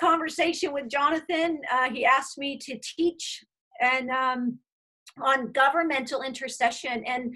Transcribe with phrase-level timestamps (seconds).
[0.00, 1.60] conversation with Jonathan.
[1.72, 3.44] Uh, he asked me to teach
[3.80, 4.58] and um,
[5.22, 7.34] on governmental intercession, and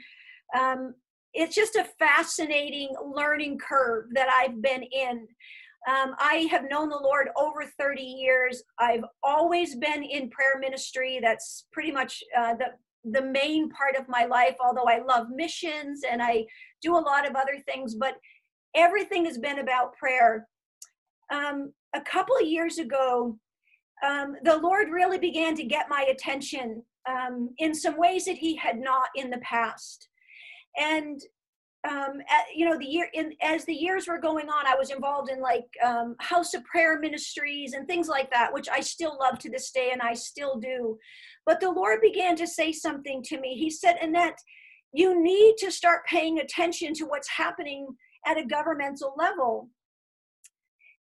[0.59, 0.95] um,
[1.35, 5.27] it's just a fascinating learning curve that I've been in.
[5.89, 8.63] Um, I have known the Lord over 30 years.
[8.79, 11.19] I've always been in prayer ministry.
[11.21, 12.67] That's pretty much uh, the
[13.05, 14.55] the main part of my life.
[14.65, 16.47] Although I love missions and I
[16.83, 18.15] do a lot of other things, but
[18.77, 20.47] everything has been about prayer.
[21.33, 23.39] Um, a couple of years ago,
[24.07, 28.57] um, the Lord really began to get my attention um, in some ways that He
[28.57, 30.09] had not in the past.
[30.77, 31.21] And
[31.89, 34.91] um, at, you know, the year in as the years were going on, I was
[34.91, 39.19] involved in like um, house of prayer ministries and things like that, which I still
[39.21, 40.97] love to this day, and I still do.
[41.45, 43.57] But the Lord began to say something to me.
[43.57, 44.39] He said, Annette,
[44.93, 47.89] you need to start paying attention to what's happening
[48.27, 49.69] at a governmental level.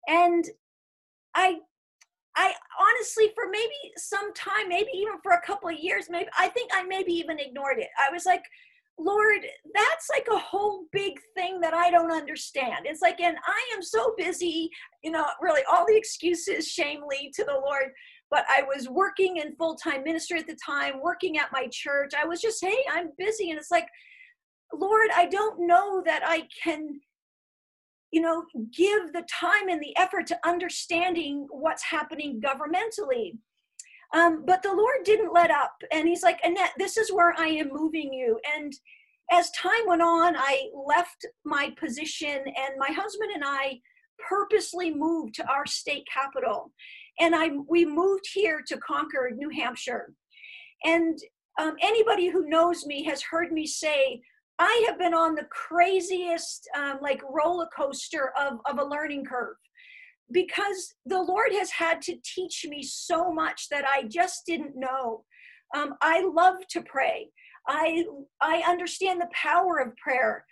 [0.08, 0.44] And
[1.34, 1.58] I
[2.34, 6.48] I honestly, for maybe some time, maybe even for a couple of years, maybe I
[6.48, 7.88] think I maybe even ignored it.
[7.98, 8.42] I was like,
[8.98, 9.40] Lord,
[9.74, 12.84] that's like a whole big thing that I don't understand.
[12.84, 14.70] It's like, and I am so busy,
[15.02, 17.90] you know, really all the excuses, shamefully to the Lord.
[18.30, 22.12] But I was working in full time ministry at the time, working at my church.
[22.18, 23.50] I was just, hey, I'm busy.
[23.50, 23.88] And it's like,
[24.72, 27.00] Lord, I don't know that I can
[28.12, 28.44] you know,
[28.76, 33.38] give the time and the effort to understanding what's happening governmentally.
[34.14, 35.74] Um, but the Lord didn't let up.
[35.90, 38.38] And He's like, Annette, this is where I am moving you.
[38.54, 38.72] And
[39.30, 43.80] as time went on, I left my position, and my husband and I
[44.28, 46.70] purposely moved to our state capital.
[47.18, 50.12] And I we moved here to Concord, New Hampshire.
[50.84, 51.18] And
[51.58, 54.20] um, anybody who knows me has heard me say,
[54.62, 59.56] I have been on the craziest um, like roller coaster of, of a learning curve
[60.30, 65.24] because the Lord has had to teach me so much that I just didn't know.
[65.74, 67.30] Um, I love to pray.
[67.66, 68.04] I
[68.40, 70.44] I understand the power of prayer.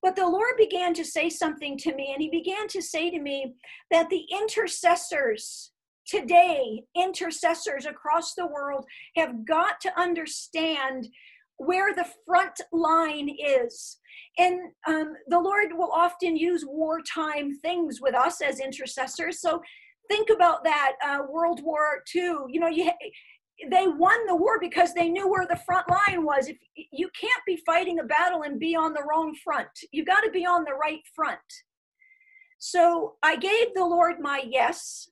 [0.00, 3.20] But the Lord began to say something to me, and He began to say to
[3.20, 3.54] me
[3.90, 5.72] that the intercessors
[6.06, 11.08] today, intercessors across the world, have got to understand
[11.58, 13.98] where the front line is.
[14.38, 19.40] And um, the Lord will often use wartime things with us as intercessors.
[19.40, 19.60] So
[20.08, 22.36] think about that uh, World War II.
[22.48, 22.90] You know, you
[23.70, 26.48] they won the war because they knew where the front line was.
[26.48, 26.56] If
[26.92, 30.30] you can't be fighting a battle and be on the wrong front, you got to
[30.30, 31.40] be on the right front.
[32.58, 35.10] So I gave the Lord my yes.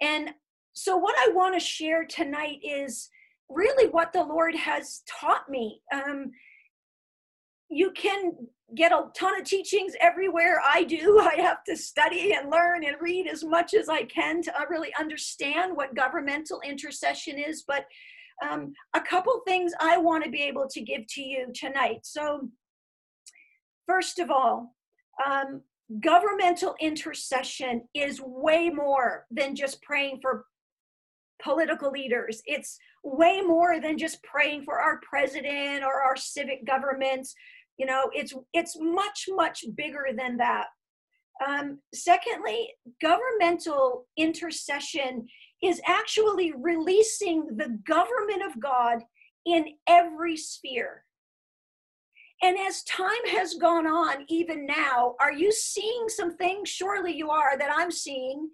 [0.00, 0.30] And
[0.72, 3.10] so what I want to share tonight is
[3.52, 5.82] really what the Lord has taught me.
[5.92, 6.32] Um,
[7.68, 8.32] you can
[8.74, 11.20] get a ton of teachings everywhere I do.
[11.22, 14.64] I have to study and learn and read as much as I can to uh,
[14.68, 17.64] really understand what governmental intercession is.
[17.66, 17.86] But
[18.42, 22.00] um, a couple things I want to be able to give to you tonight.
[22.02, 22.48] So,
[23.86, 24.74] first of all,
[25.24, 25.62] um,
[26.00, 30.46] governmental intercession is way more than just praying for
[31.42, 32.42] political leaders.
[32.46, 37.34] It's way more than just praying for our president or our civic governments.
[37.78, 40.66] You know, it's it's much much bigger than that.
[41.46, 42.68] Um, secondly,
[43.00, 45.26] governmental intercession
[45.62, 48.98] is actually releasing the government of God
[49.46, 51.04] in every sphere.
[52.42, 56.68] And as time has gone on, even now, are you seeing some things?
[56.68, 58.50] Surely you are, that I'm seeing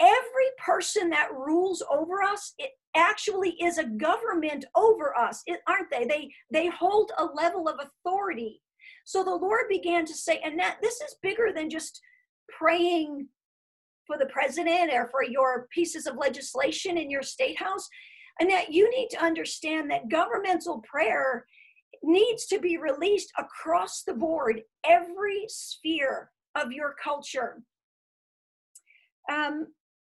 [0.00, 6.04] every person that rules over us it actually is a government over us aren't they?
[6.04, 8.60] They they hold a level of authority.
[9.04, 12.00] So the lord began to say and that this is bigger than just
[12.48, 13.28] praying
[14.06, 17.88] for the president or for your pieces of legislation in your state house.
[18.40, 21.46] Annette you need to understand that governmental prayer
[22.02, 27.62] needs to be released across the board every sphere of your culture.
[29.30, 29.68] Um,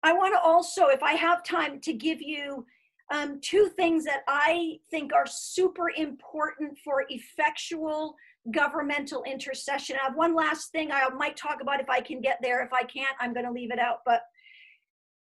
[0.03, 2.65] I want to also, if I have time, to give you
[3.11, 8.15] um, two things that I think are super important for effectual
[8.51, 9.95] governmental intercession.
[9.99, 12.63] I have one last thing I might talk about if I can get there.
[12.63, 13.99] If I can't, I'm going to leave it out.
[14.05, 14.21] But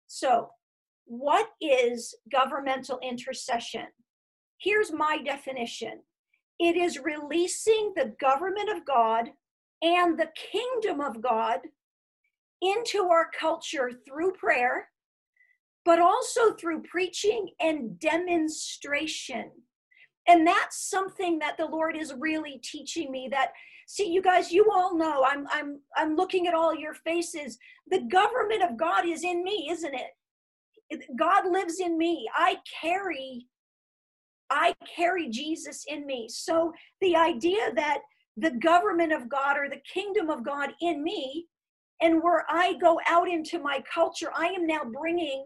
[0.08, 0.50] so,
[1.06, 3.88] what is governmental intercession?
[4.58, 6.02] Here's my definition
[6.60, 9.30] it is releasing the government of God
[9.82, 11.60] and the kingdom of God
[12.62, 14.90] into our culture through prayer,
[15.86, 19.52] but also through preaching and demonstration.
[20.28, 23.54] And that's something that the Lord is really teaching me that
[23.88, 27.58] see you guys you all know i'm i'm i'm looking at all your faces.
[27.90, 31.02] The government of god is in me isn't it?
[31.18, 32.30] God lives in me.
[32.36, 33.48] I carry
[34.50, 36.28] i carry jesus in me.
[36.30, 36.72] So
[37.02, 38.00] the idea that
[38.38, 41.48] the government of god or the kingdom of god in me
[42.02, 45.44] and where i go out into my culture i am now bringing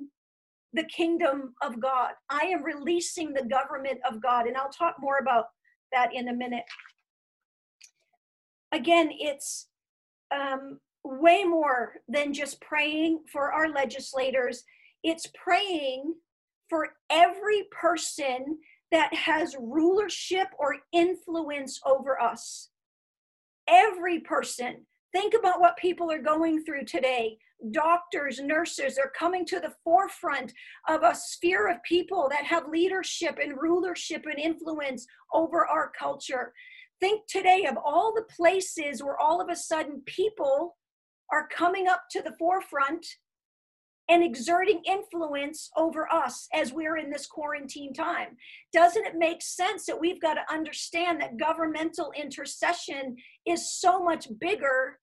[0.74, 5.18] the kingdom of god i am releasing the government of god and i'll talk more
[5.18, 5.46] about
[5.92, 6.64] that in a minute
[8.76, 9.68] again, it's
[10.34, 14.64] um, way more than just praying for our legislators.
[15.04, 16.16] It's praying
[16.70, 18.58] for every person
[18.92, 22.70] that has rulership or influence over us.
[23.68, 24.86] Every person.
[25.16, 27.38] Think about what people are going through today.
[27.72, 30.52] Doctors, nurses are coming to the forefront
[30.90, 36.52] of a sphere of people that have leadership and rulership and influence over our culture.
[37.00, 40.76] Think today of all the places where all of a sudden people
[41.32, 43.08] are coming up to the forefront
[44.10, 48.36] and exerting influence over us as we're in this quarantine time.
[48.74, 53.16] Doesn't it make sense that we've got to understand that governmental intercession
[53.48, 55.00] is so much bigger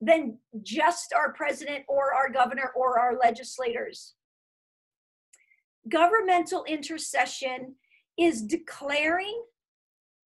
[0.00, 4.14] than just our president or our governor or our legislators?
[5.88, 7.74] Governmental intercession
[8.18, 9.42] is declaring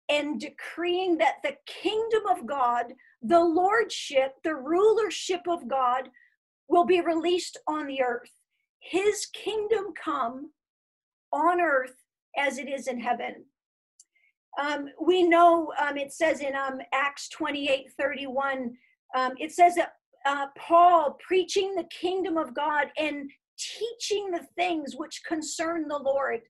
[0.08, 2.86] and decreeing that the kingdom of God,
[3.22, 6.08] the lordship, the rulership of God
[6.68, 8.30] will be released on the earth.
[8.80, 10.50] His kingdom come
[11.32, 11.94] on earth
[12.36, 13.44] as it is in heaven.
[14.60, 18.76] Um, we know um, it says in um, Acts 28 31,
[19.14, 19.92] um, it says that
[20.24, 26.40] uh, Paul preaching the kingdom of God and teaching the things which concern the Lord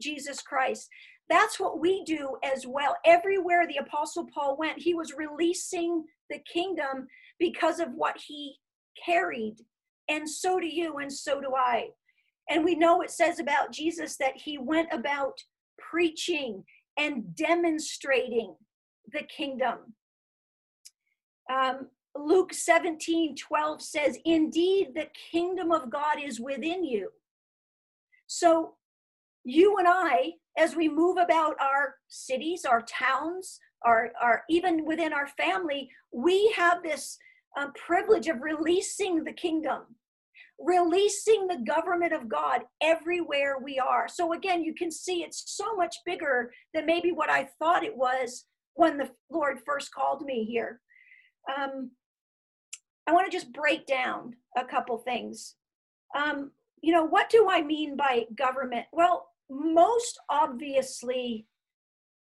[0.00, 0.88] Jesus Christ.
[1.28, 2.96] That's what we do as well.
[3.04, 7.06] Everywhere the Apostle Paul went, he was releasing the kingdom
[7.38, 8.56] because of what he
[9.04, 9.56] carried.
[10.08, 11.88] And so do you, and so do I.
[12.48, 15.38] And we know it says about Jesus that he went about
[15.78, 16.64] preaching
[16.96, 18.54] and demonstrating
[19.12, 19.94] the kingdom.
[21.52, 21.88] Um,
[22.18, 27.10] Luke 17 12 says, Indeed, the kingdom of God is within you.
[28.26, 28.74] So
[29.44, 35.12] you and I, as we move about our cities, our towns, our, our even within
[35.12, 37.16] our family, we have this
[37.56, 39.82] uh, privilege of releasing the kingdom,
[40.58, 44.08] releasing the government of God everywhere we are.
[44.08, 47.96] So again, you can see it's so much bigger than maybe what I thought it
[47.96, 48.44] was
[48.74, 50.80] when the Lord first called me here.
[51.56, 51.90] Um,
[53.08, 55.54] I want to just break down a couple things.
[56.14, 56.50] Um,
[56.82, 58.84] you know, what do I mean by government?
[58.92, 61.46] Well, most obviously,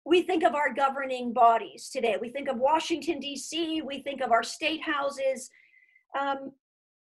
[0.04, 2.16] we think of our governing bodies today.
[2.20, 5.48] We think of Washington, D.C., we think of our state houses.
[6.18, 6.50] Um,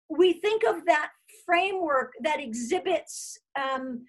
[0.09, 1.09] we think of that
[1.45, 4.05] framework that exhibits um,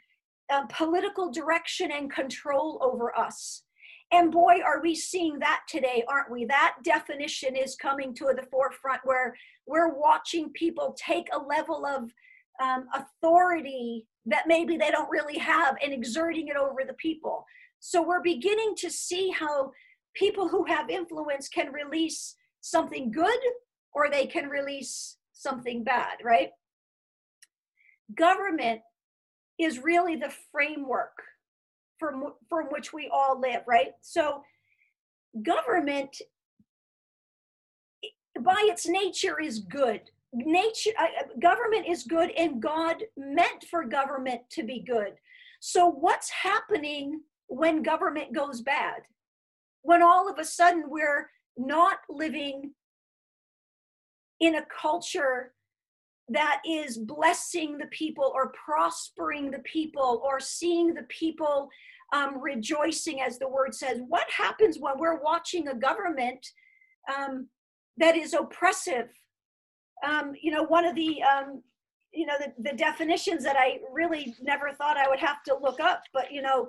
[0.69, 3.65] political direction and control over us.
[4.13, 6.45] And boy, are we seeing that today, aren't we?
[6.45, 9.35] That definition is coming to the forefront where
[9.67, 12.11] we're watching people take a level of
[12.63, 17.45] um, authority that maybe they don't really have and exerting it over the people.
[17.81, 19.73] So we're beginning to see how
[20.15, 23.39] people who have influence can release something good
[23.93, 26.51] or they can release something bad, right?
[28.15, 28.81] Government
[29.59, 31.13] is really the framework
[31.99, 33.93] from, from which we all live, right?
[34.01, 34.43] So
[35.43, 36.17] government
[38.41, 40.03] by its nature is good.
[40.33, 45.15] Nature uh, government is good and god meant for government to be good.
[45.61, 49.03] So what's happening when government goes bad?
[49.83, 52.73] When all of a sudden we're not living
[54.41, 55.55] in a culture
[56.29, 61.69] that is blessing the people or prospering the people or seeing the people
[62.13, 64.01] um, rejoicing as the word says.
[64.09, 66.45] What happens when we're watching a government
[67.15, 67.49] um,
[67.97, 69.09] that is oppressive?
[70.07, 71.63] Um, you know, one of the, um,
[72.13, 75.81] you know, the, the definitions that I really never thought I would have to look
[75.81, 76.69] up, but you know,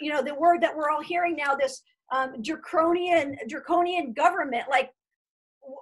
[0.00, 1.82] you know, the word that we're all hearing now, this
[2.12, 4.90] um, draconian, draconian government, like,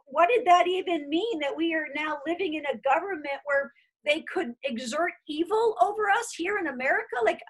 [0.06, 3.72] what did that even mean that we are now living in a government where
[4.04, 7.16] they could exert evil over us here in America?
[7.24, 7.40] Like,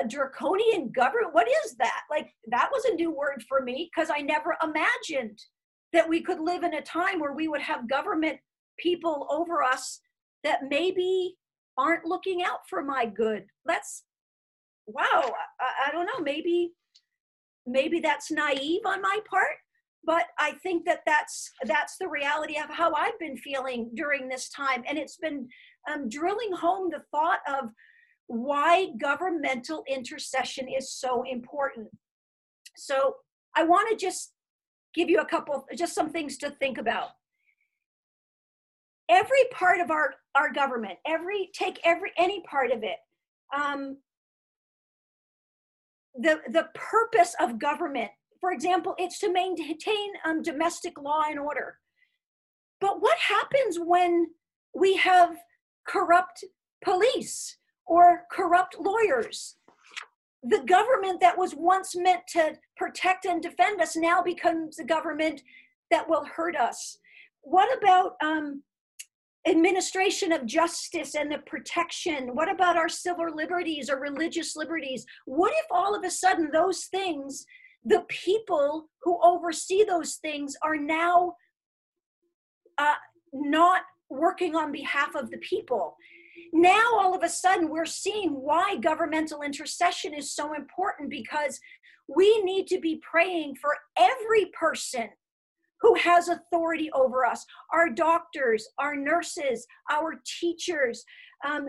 [0.00, 4.08] a draconian government what is that like that was a new word for me because
[4.08, 5.36] i never imagined
[5.92, 8.38] that we could live in a time where we would have government
[8.78, 10.00] people over us
[10.44, 11.36] that maybe
[11.76, 13.44] aren't looking out for my good.
[13.64, 14.04] That's
[14.86, 15.32] wow.
[15.60, 16.22] I, I don't know.
[16.22, 16.72] Maybe
[17.66, 19.56] maybe that's naive on my part,
[20.04, 24.48] but I think that that's that's the reality of how I've been feeling during this
[24.48, 25.48] time, and it's been
[25.92, 27.70] um, drilling home the thought of
[28.26, 31.88] why governmental intercession is so important.
[32.76, 33.16] So
[33.56, 34.32] I want to just
[34.94, 37.10] give you a couple, just some things to think about.
[39.08, 42.96] Every part of our our government, every take every any part of it.
[43.54, 43.98] Um,
[46.14, 51.76] the the purpose of government for example, it's to maintain um, domestic law and order.
[52.80, 54.28] But what happens when
[54.74, 55.36] we have
[55.86, 56.44] corrupt
[56.82, 59.56] police or corrupt lawyers?
[60.42, 65.42] The government that was once meant to protect and defend us now becomes a government
[65.90, 66.98] that will hurt us.
[67.42, 68.62] What about um,
[69.46, 72.34] administration of justice and the protection?
[72.34, 75.04] What about our civil liberties or religious liberties?
[75.26, 77.44] What if all of a sudden those things
[77.84, 81.34] the people who oversee those things are now
[82.78, 82.94] uh,
[83.32, 85.96] not working on behalf of the people.
[86.52, 91.60] Now, all of a sudden, we're seeing why governmental intercession is so important because
[92.08, 95.08] we need to be praying for every person
[95.80, 101.04] who has authority over us our doctors, our nurses, our teachers.
[101.46, 101.68] Um,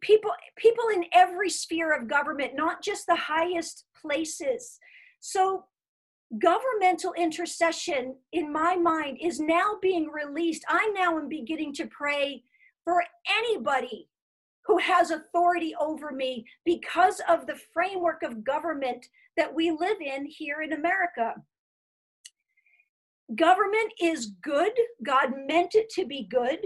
[0.00, 4.78] people people in every sphere of government not just the highest places
[5.20, 5.64] so,
[6.38, 10.64] governmental intercession, in my mind, is now being released.
[10.68, 12.42] I now am beginning to pray
[12.84, 13.02] for
[13.38, 14.08] anybody
[14.64, 19.06] who has authority over me because of the framework of government
[19.36, 21.34] that we live in here in America.
[23.34, 24.72] Government is good.
[25.04, 26.58] God meant it to be good.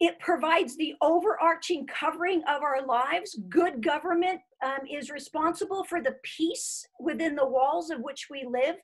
[0.00, 3.38] It provides the overarching covering of our lives.
[3.48, 8.76] Good government um, is responsible for the peace within the walls of which we live,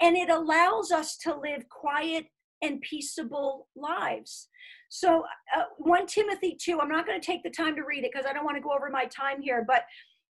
[0.00, 2.26] and it allows us to live quiet
[2.62, 4.48] and peaceable lives.
[4.88, 8.10] So, uh, 1 Timothy 2, I'm not going to take the time to read it
[8.12, 9.82] because I don't want to go over my time here, but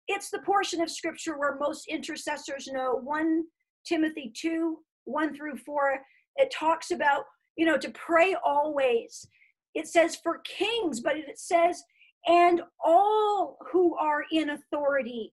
[0.08, 3.44] it's the portion of scripture where most intercessors know 1
[3.86, 5.98] Timothy 2, 1 through 4.
[6.36, 7.24] It talks about,
[7.56, 9.26] you know, to pray always
[9.74, 11.82] it says for kings, but it says,
[12.26, 15.32] and all who are in authority,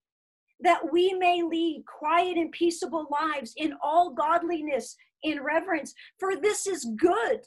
[0.60, 5.94] that we may lead quiet and peaceable lives in all godliness, in reverence.
[6.20, 7.42] For this is good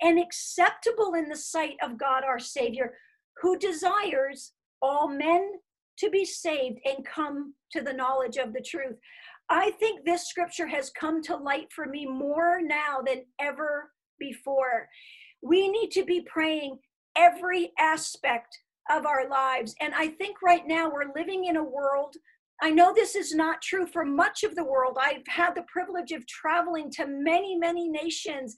[0.00, 2.94] and acceptable in the sight of God our Savior,
[3.42, 5.52] who desires all men
[5.98, 8.96] to be saved and come to the knowledge of the truth.
[9.50, 14.88] I think this scripture has come to light for me more now than ever before.
[15.42, 16.78] We need to be praying
[17.16, 18.58] every aspect
[18.90, 19.74] of our lives.
[19.80, 22.14] And I think right now we're living in a world.
[22.62, 24.98] I know this is not true for much of the world.
[25.00, 28.54] I've had the privilege of traveling to many, many nations.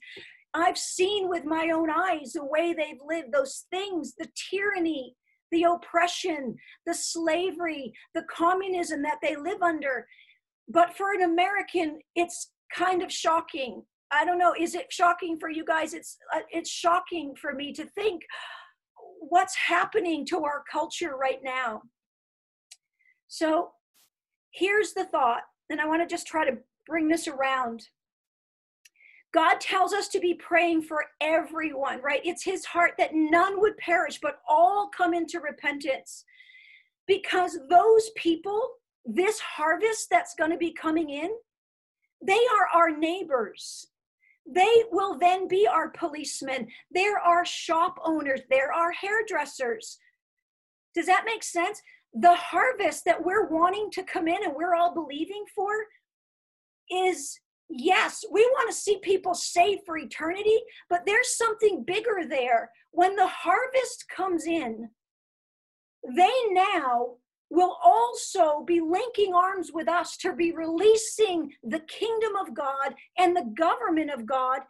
[0.53, 5.15] I've seen with my own eyes the way they've lived, those things, the tyranny,
[5.51, 10.07] the oppression, the slavery, the communism that they live under.
[10.67, 13.83] But for an American, it's kind of shocking.
[14.13, 14.53] I don't know.
[14.57, 15.93] Is it shocking for you guys?
[15.93, 18.23] It's uh, it's shocking for me to think
[19.19, 21.81] what's happening to our culture right now.
[23.27, 23.71] So
[24.51, 27.87] here's the thought, and I want to just try to bring this around.
[29.33, 32.21] God tells us to be praying for everyone, right?
[32.23, 36.23] It's his heart that none would perish, but all come into repentance.
[37.07, 38.61] Because those people,
[39.05, 41.31] this harvest that's going to be coming in,
[42.21, 43.87] they are our neighbors.
[44.45, 46.67] They will then be our policemen.
[46.91, 48.41] There are shop owners.
[48.49, 49.97] There are hairdressers.
[50.93, 51.81] Does that make sense?
[52.13, 55.71] The harvest that we're wanting to come in and we're all believing for
[56.91, 60.57] is yes, we want to see people saved for eternity,
[60.89, 62.69] but there's something bigger there.
[62.91, 64.89] When the harvest comes in,
[66.15, 67.15] they now
[67.53, 73.35] will also be linking arms with us to be releasing the kingdom of God and
[73.35, 74.61] the government of God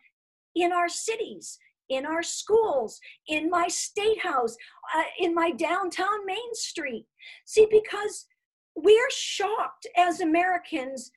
[0.53, 2.99] in our cities, in our schools,
[3.29, 4.57] in my state house,
[4.93, 7.05] uh, in my downtown Main Street.
[7.45, 8.25] See, because
[8.75, 11.09] we're shocked as Americans.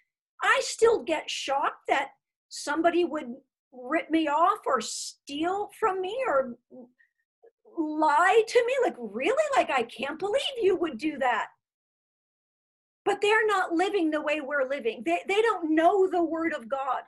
[0.44, 2.10] I still get shocked that
[2.48, 3.34] somebody would
[3.72, 6.54] rip me off or steal from me or
[7.76, 11.48] lie to me like really like i can't believe you would do that
[13.06, 15.02] but they're not living the way we're living.
[15.06, 17.02] They, they don't know the word of God.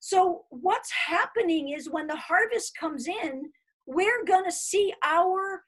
[0.00, 3.44] So, what's happening is when the harvest comes in,
[3.86, 5.62] we're going to see our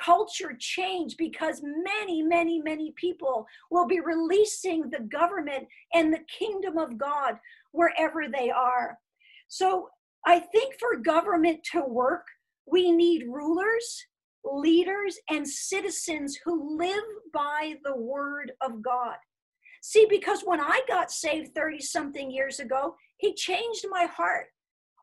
[0.00, 6.78] culture change because many, many, many people will be releasing the government and the kingdom
[6.78, 7.34] of God
[7.72, 8.98] wherever they are.
[9.48, 9.88] So
[10.24, 12.26] I think for government to work,
[12.66, 14.06] we need rulers,
[14.44, 19.16] leaders, and citizens who live by the word of God.
[19.80, 24.46] See, because when I got saved 30 something years ago, he changed my heart.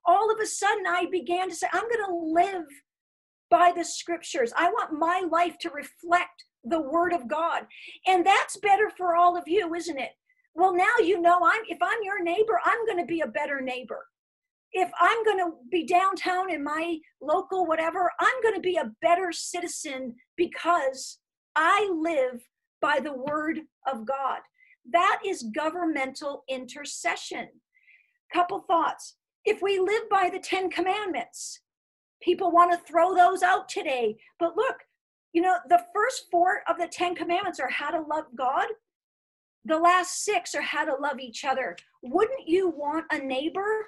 [0.06, 2.66] All of a sudden, I began to say, I'm going to live
[3.50, 4.54] by the scriptures.
[4.56, 7.64] I want my life to reflect the word of God.
[8.06, 10.12] And that's better for all of you, isn't it?
[10.54, 13.62] Well, now you know I'm if I'm your neighbor, I'm going to be a better
[13.62, 14.08] neighbor.
[14.74, 18.92] If I'm going to be downtown in my local whatever, I'm going to be a
[19.02, 21.20] better citizen because
[21.56, 22.42] I live
[22.82, 23.60] by the word
[23.92, 24.40] of God.
[24.92, 27.50] That is governmental intercession.
[28.34, 29.16] Couple thoughts.
[29.46, 31.62] If we live by the 10 commandments,
[32.22, 34.18] People want to throw those out today.
[34.40, 34.78] But look,
[35.34, 38.66] you know, the first four of the Ten Commandments are how to love God.
[39.66, 41.76] The last six are how to love each other.
[42.02, 43.86] Wouldn't you want a neighbor,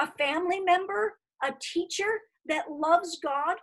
[0.00, 3.56] a family member, a teacher that loves God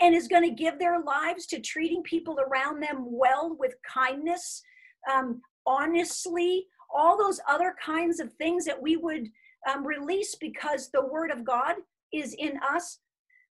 [0.00, 4.62] and is going to give their lives to treating people around them well with kindness,
[5.12, 9.28] um, honestly, all those other kinds of things that we would
[9.70, 11.76] um, release because the Word of God
[12.12, 12.98] is in us?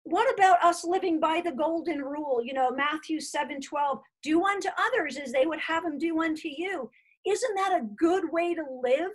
[0.04, 2.40] what about us living by the golden rule?
[2.42, 6.48] You know matthew 7 12 do unto others as they would have them do unto
[6.48, 6.90] you.
[7.26, 9.10] Isn't that a good way to live?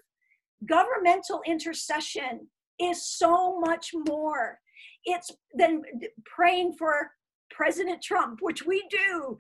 [0.68, 2.48] Governmental intercession
[2.82, 4.60] is so much more.
[5.06, 5.84] It's than
[6.26, 7.12] praying for
[7.52, 9.38] president trump which we do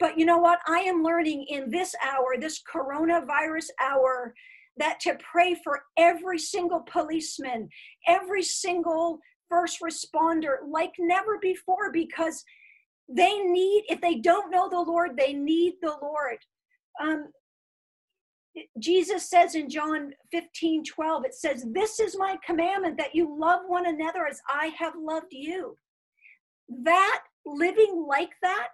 [0.00, 4.34] but you know what i am learning in this hour this coronavirus hour
[4.76, 7.68] that to pray for every single policeman
[8.08, 12.44] every single first responder like never before because
[13.12, 16.38] they need, if they don't know the Lord, they need the Lord.
[17.00, 17.32] Um,
[18.78, 23.60] Jesus says in John 15 12, it says, This is my commandment that you love
[23.66, 25.76] one another as I have loved you.
[26.84, 28.68] That living like that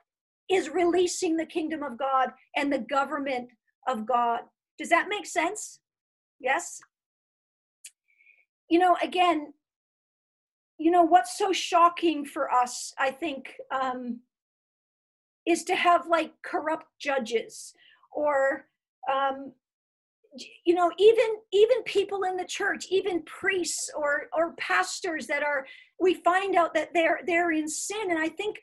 [0.50, 3.48] is releasing the kingdom of God and the government
[3.88, 4.40] of God.
[4.78, 5.80] Does that make sense?
[6.40, 6.80] Yes?
[8.68, 9.52] You know, again,
[10.78, 14.20] you know what's so shocking for us i think um,
[15.46, 17.72] is to have like corrupt judges
[18.12, 18.66] or
[19.12, 19.52] um,
[20.64, 25.66] you know even even people in the church even priests or or pastors that are
[25.98, 28.56] we find out that they're they're in sin and i think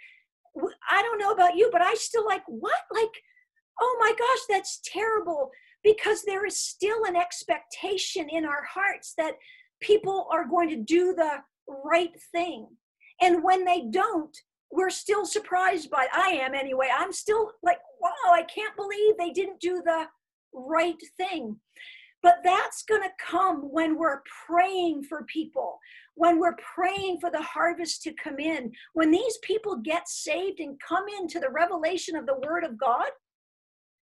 [0.90, 3.10] i don't know about you but i still like what like
[3.82, 5.52] oh my gosh that's terrible
[5.84, 9.36] because there is still an expectation in our hearts that
[9.82, 12.68] people are going to do the right thing.
[13.22, 14.36] And when they don't,
[14.72, 16.88] we're still surprised by I am anyway.
[16.92, 20.06] I'm still like, wow, I can't believe they didn't do the
[20.54, 21.58] right thing.
[22.24, 25.78] But that's going to come when we're praying for people,
[26.16, 28.72] when we're praying for the harvest to come in.
[28.94, 33.08] When these people get saved and come into the revelation of the Word of God,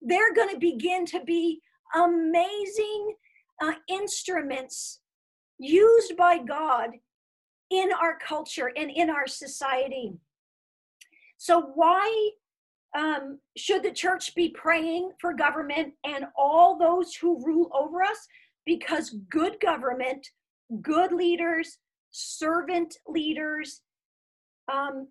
[0.02, 1.60] they're going to begin to be
[1.94, 3.14] amazing
[3.62, 5.00] uh, instruments
[5.58, 6.90] used by God
[7.70, 10.12] in our culture and in our society.
[11.38, 12.30] So, why
[12.96, 18.28] um, should the church be praying for government and all those who rule over us?
[18.66, 20.26] Because good government,
[20.80, 21.78] good leaders,
[22.14, 23.82] servant leaders,
[24.72, 25.08] um,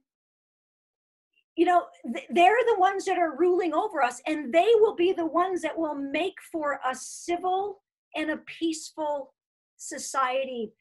[1.56, 5.26] you know, they're the ones that are ruling over us, and they will be the
[5.26, 7.82] ones that will make for a civil
[8.16, 9.34] and a peaceful
[9.78, 10.72] society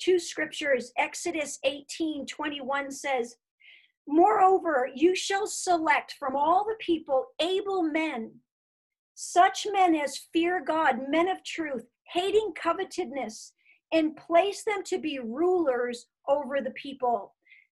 [0.00, 0.92] two scriptures.
[0.98, 3.36] Exodus 18 21 says,
[4.06, 8.32] Moreover, you shall select from all the people able men,
[9.14, 13.52] such men as fear God, men of truth, hating covetousness,
[13.92, 17.34] and place them to be rulers over the people.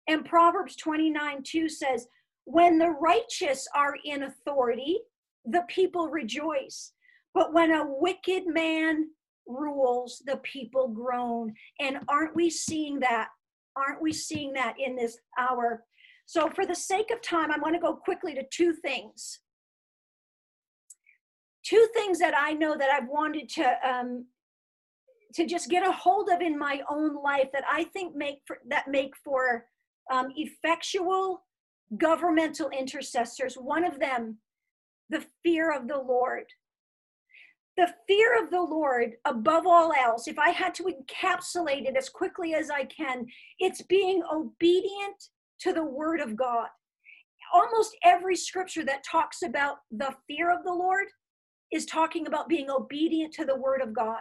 [0.08, 2.06] And Proverbs 29 2 says,
[2.44, 4.98] When the righteous are in authority,
[5.44, 6.92] the people rejoice.
[7.34, 9.10] But when a wicked man
[9.46, 11.54] rules, the people groan.
[11.80, 13.28] And aren't we seeing that?
[13.76, 15.84] Aren't we seeing that in this hour?
[16.26, 19.40] So, for the sake of time, I'm going to go quickly to two things.
[21.64, 24.26] Two things that I know that I've wanted to um,
[25.34, 28.58] to just get a hold of in my own life that I think make for,
[28.68, 29.66] that make for
[30.10, 31.44] um, effectual
[31.98, 33.54] governmental intercessors.
[33.54, 34.38] One of them,
[35.10, 36.46] the fear of the Lord
[37.76, 42.08] the fear of the Lord above all else, if I had to encapsulate it as
[42.08, 43.26] quickly as I can,
[43.58, 46.68] it's being obedient to the word of God.
[47.52, 51.06] almost every scripture that talks about the fear of the Lord
[51.72, 54.20] is talking about being obedient to the word of God.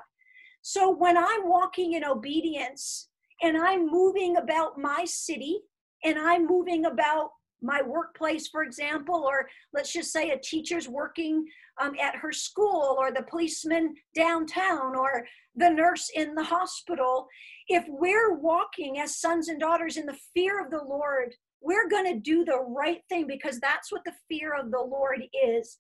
[0.64, 3.10] So when I'm walking in obedience
[3.42, 5.60] and I'm moving about my city
[6.06, 11.46] and I'm moving about my workplace, for example, or let's just say a teacher's working
[11.82, 17.28] um, at her school, or the policeman downtown, or the nurse in the hospital,
[17.68, 22.06] if we're walking as sons and daughters in the fear of the Lord, we're going
[22.06, 25.78] to do the right thing because that's what the fear of the Lord is.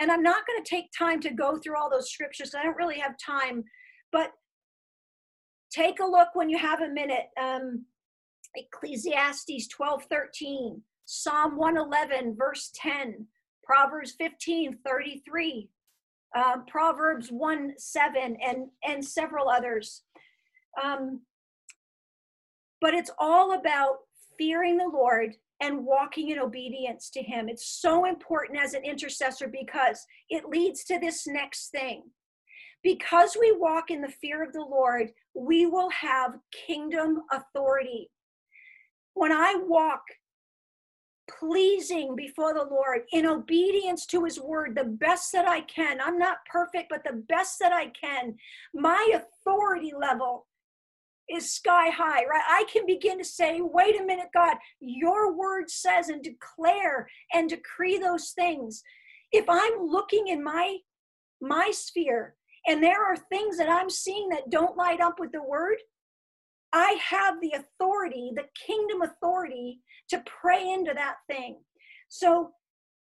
[0.00, 2.54] And I'm not going to take time to go through all those scriptures.
[2.54, 3.64] I don't really have time,
[4.16, 4.32] but
[5.70, 7.26] take a look when you have a minute.
[7.38, 7.84] Um,
[8.54, 13.26] Ecclesiastes 12 13, Psalm 111, verse 10,
[13.62, 15.68] Proverbs 15 33,
[16.34, 20.02] uh, Proverbs 1 7, and, and several others.
[20.82, 21.20] Um,
[22.80, 23.96] but it's all about
[24.38, 27.50] fearing the Lord and walking in obedience to Him.
[27.50, 32.04] It's so important as an intercessor because it leads to this next thing.
[32.86, 38.12] Because we walk in the fear of the Lord, we will have kingdom authority.
[39.14, 40.02] When I walk
[41.28, 46.16] pleasing before the Lord in obedience to His word, the best that I can, I'm
[46.16, 48.36] not perfect, but the best that I can,
[48.72, 50.46] my authority level
[51.28, 52.44] is sky high, right?
[52.48, 57.50] I can begin to say, wait a minute, God, your word says and declare and
[57.50, 58.84] decree those things.
[59.32, 60.76] If I'm looking in my
[61.40, 62.34] my sphere
[62.66, 65.76] and there are things that I'm seeing that don't light up with the word,
[66.72, 71.58] I have the authority, the kingdom authority to pray into that thing.
[72.08, 72.50] So,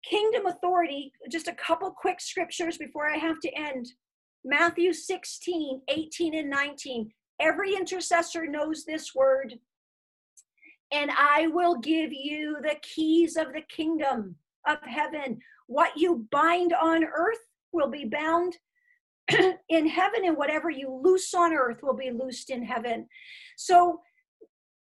[0.05, 3.87] kingdom authority, just a couple quick scriptures before I have to end.
[4.45, 7.11] Matthew 16, 18, and 19.
[7.41, 9.55] Every intercessor knows this word.
[10.93, 15.41] And I will give you the keys of the kingdom of heaven.
[15.67, 17.39] What you bind on earth
[17.73, 18.57] will be bound
[19.69, 23.09] in heaven, and whatever you loose on earth will be loosed in heaven.
[23.57, 24.01] So,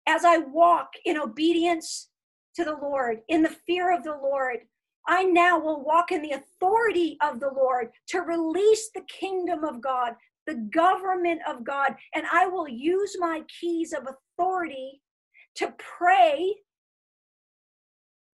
[0.08, 2.10] as I walk in obedience
[2.56, 4.58] to the Lord, in the fear of the Lord,
[5.08, 9.82] I now will walk in the authority of the Lord to release the kingdom of
[9.82, 10.14] God,
[10.48, 15.02] the government of God, and I will use my keys of authority
[15.56, 16.56] to pray,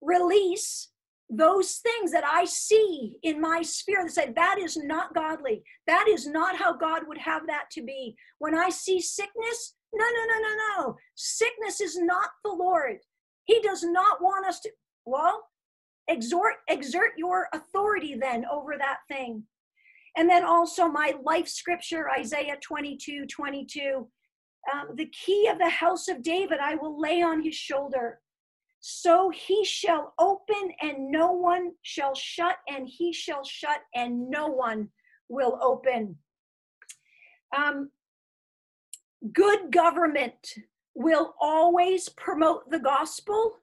[0.00, 0.88] release
[1.30, 5.62] those things that I see in my sphere that say that is not godly.
[5.86, 8.16] That is not how God would have that to be.
[8.38, 10.96] When I see sickness, no, no, no, no, no.
[11.16, 12.96] Sickness is not the Lord.
[13.44, 14.70] He does not want us to,
[15.04, 15.48] well,
[16.08, 19.44] exhort, exert your authority then over that thing.
[20.16, 24.08] And then also my life scripture, Isaiah 22 22.
[24.72, 28.20] Um, the key of the house of David I will lay on his shoulder.
[28.80, 34.46] So he shall open and no one shall shut, and he shall shut and no
[34.46, 34.88] one
[35.28, 36.16] will open.
[37.56, 37.90] Um,
[39.32, 40.54] good government
[40.94, 43.58] will always promote the gospel.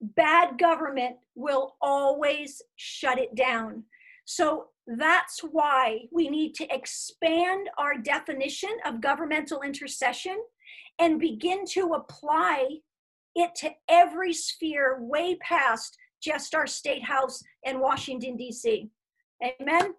[0.00, 3.84] Bad government will always shut it down.
[4.24, 10.36] So that's why we need to expand our definition of governmental intercession
[10.98, 12.78] and begin to apply
[13.34, 18.88] it to every sphere way past just our state house in Washington, D.C.
[19.60, 19.94] Amen.